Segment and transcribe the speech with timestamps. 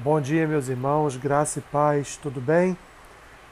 [0.00, 2.78] Bom dia, meus irmãos, graça e paz, tudo bem?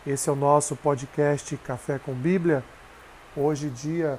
[0.07, 2.62] Esse é o nosso podcast Café com Bíblia.
[3.37, 4.17] Hoje, dia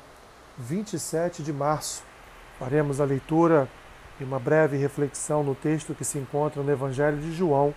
[0.58, 2.04] 27 de março,
[2.60, 3.70] faremos a leitura
[4.20, 7.74] e uma breve reflexão no texto que se encontra no Evangelho de João,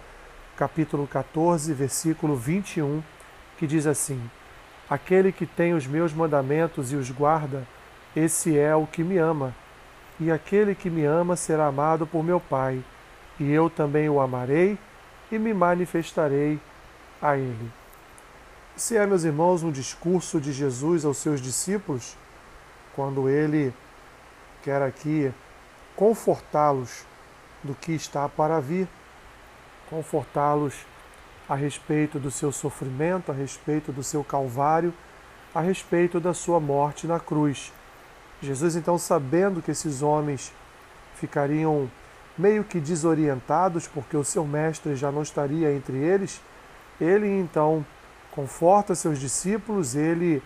[0.57, 3.05] capítulo 14, versículo 21,
[3.57, 4.21] que diz assim:
[4.89, 7.65] Aquele que tem os meus mandamentos e os guarda,
[8.17, 9.55] esse é o que me ama.
[10.19, 12.83] E aquele que me ama será amado por meu Pai
[13.41, 14.79] e eu também o amarei
[15.33, 16.61] e me manifestarei
[17.23, 17.73] a ele.
[18.77, 22.17] Se é, meus irmãos, um discurso de Jesus aos seus discípulos,
[22.95, 23.73] quando ele
[24.63, 25.33] quer aqui
[25.97, 27.05] confortá-los
[27.63, 28.87] do que está para vir,
[29.89, 30.75] confortá-los
[31.49, 34.93] a respeito do seu sofrimento, a respeito do seu calvário,
[35.55, 37.73] a respeito da sua morte na cruz.
[38.43, 40.53] Jesus, então, sabendo que esses homens
[41.17, 41.91] ficariam
[42.41, 46.41] meio que desorientados, porque o seu mestre já não estaria entre eles,
[47.01, 47.85] ele então
[48.31, 50.43] conforta seus discípulos, ele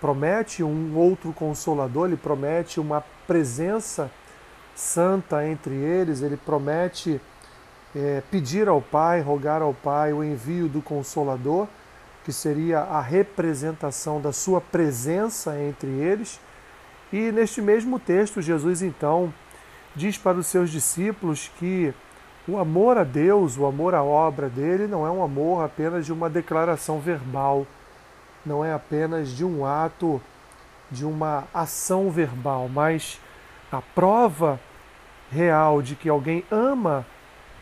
[0.00, 4.10] promete um outro consolador, ele promete uma presença
[4.74, 7.20] santa entre eles, ele promete
[7.94, 11.66] é, pedir ao Pai, rogar ao Pai o envio do Consolador,
[12.24, 16.40] que seria a representação da sua presença entre eles.
[17.12, 19.32] E neste mesmo texto, Jesus então
[19.94, 21.94] diz para os seus discípulos que
[22.46, 26.12] o amor a Deus, o amor à obra dele, não é um amor apenas de
[26.12, 27.66] uma declaração verbal,
[28.44, 30.20] não é apenas de um ato,
[30.90, 33.18] de uma ação verbal, mas
[33.72, 34.60] a prova
[35.30, 37.06] real de que alguém ama,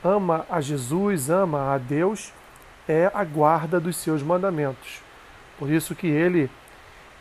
[0.03, 2.33] ama a Jesus, ama a Deus,
[2.89, 5.01] é a guarda dos seus mandamentos.
[5.59, 6.51] Por isso que ele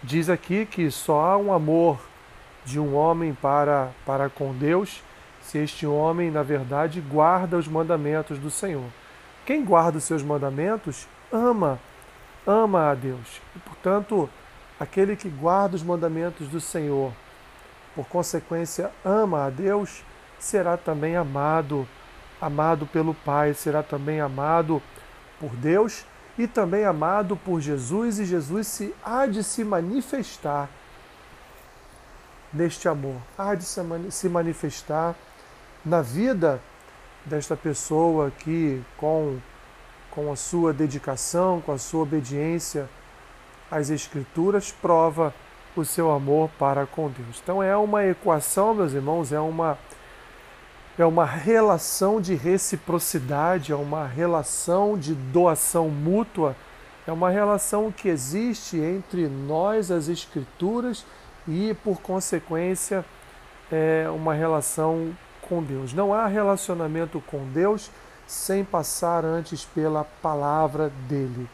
[0.01, 1.99] diz aqui que só há um amor
[2.65, 5.03] de um homem para, para com Deus,
[5.41, 8.85] se este homem, na verdade, guarda os mandamentos do Senhor.
[9.45, 11.79] Quem guarda os seus mandamentos ama,
[12.45, 13.41] ama a Deus.
[13.55, 14.29] E, portanto,
[14.79, 17.11] aquele que guarda os mandamentos do Senhor,
[17.95, 20.03] por consequência, ama a Deus,
[20.39, 21.87] será também amado,
[22.39, 24.81] amado pelo Pai, será também amado
[25.39, 26.05] por Deus
[26.37, 30.69] e também amado por Jesus, e Jesus se há de se manifestar
[32.53, 35.15] neste amor, há de se manifestar
[35.85, 36.61] na vida
[37.25, 39.37] desta pessoa que, com,
[40.09, 42.89] com a sua dedicação, com a sua obediência
[43.69, 45.33] às Escrituras, prova
[45.75, 47.39] o seu amor para com Deus.
[47.41, 49.77] Então é uma equação, meus irmãos, é uma
[50.97, 56.55] é uma relação de reciprocidade, é uma relação de doação mútua,
[57.07, 61.05] é uma relação que existe entre nós, as Escrituras,
[61.83, 63.05] por consequência,
[63.71, 65.93] é uma relação com Deus.
[65.93, 67.89] Não há relacionamento com Deus
[68.27, 71.49] sem passar antes pela palavra dele.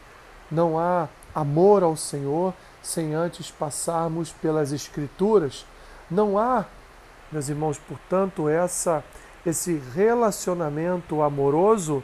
[0.50, 5.66] Não há amor ao Senhor sem antes passarmos pelas Escrituras.
[6.10, 6.64] Não há,
[7.30, 9.04] meus irmãos, portanto, essa
[9.46, 12.02] esse relacionamento amoroso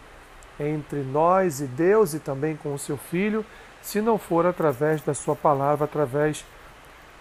[0.58, 3.44] entre nós e Deus e também com o seu filho,
[3.82, 6.44] se não for através da sua palavra, através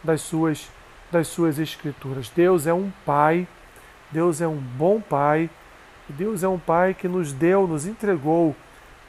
[0.03, 0.69] das suas,
[1.11, 2.29] das suas escrituras.
[2.29, 3.47] Deus é um pai,
[4.11, 5.49] Deus é um bom pai,
[6.09, 8.55] Deus é um pai que nos deu, nos entregou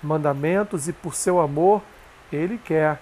[0.02, 1.82] mandamentos e por seu amor,
[2.32, 3.00] ele quer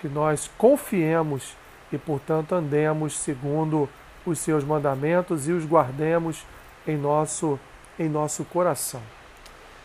[0.00, 1.56] que nós confiemos
[1.92, 3.88] e, portanto, andemos segundo
[4.26, 6.44] os seus mandamentos e os guardemos
[6.86, 7.58] em nosso
[7.98, 9.02] em nosso coração.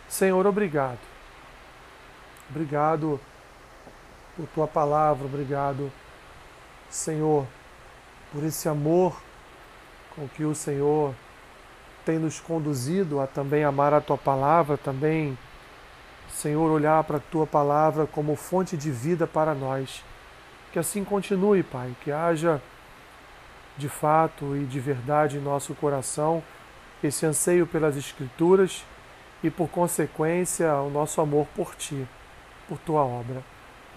[0.07, 0.99] Senhor, obrigado.
[2.49, 3.19] Obrigado
[4.37, 5.91] por tua palavra, obrigado
[6.95, 7.45] Senhor,
[8.31, 9.21] por esse amor
[10.15, 11.13] com que o Senhor
[12.05, 15.37] tem nos conduzido a também amar a tua palavra, também,
[16.29, 20.05] Senhor, olhar para a tua palavra como fonte de vida para nós.
[20.71, 22.61] Que assim continue, Pai, que haja
[23.77, 26.41] de fato e de verdade em nosso coração
[27.03, 28.85] esse anseio pelas Escrituras
[29.43, 32.07] e, por consequência, o nosso amor por Ti,
[32.69, 33.43] por Tua obra.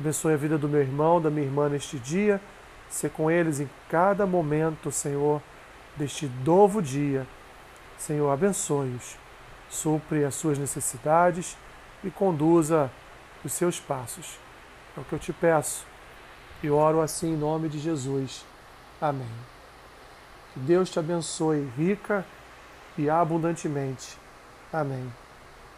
[0.01, 2.41] Abençoe a vida do meu irmão, da minha irmã neste dia
[2.89, 5.43] ser com eles em cada momento, Senhor,
[5.97, 7.27] deste novo dia.
[7.99, 9.17] Senhor, abençoe-os,
[9.69, 11.57] supre as suas necessidades
[12.03, 12.91] e conduza
[13.45, 14.39] os seus passos.
[14.97, 15.87] É o que eu te peço
[16.63, 18.45] e oro assim em nome de Jesus.
[19.01, 19.31] Amém.
[20.53, 22.25] Que Deus te abençoe rica
[22.97, 24.17] e abundantemente.
[24.73, 25.13] Amém.